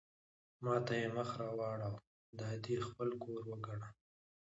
ما 0.63 0.75
ته 0.85 0.93
یې 1.01 1.07
مخ 1.15 1.29
را 1.39 1.49
واړاوه: 1.57 1.99
دا 2.39 2.49
دې 2.63 2.75
خپل 2.87 3.09
کور 3.23 3.41
وګڼه. 3.49 3.89